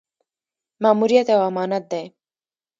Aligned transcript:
ماموریت 0.83 1.27
یو 1.33 1.41
امانت 1.49 1.83
دی 1.91 2.05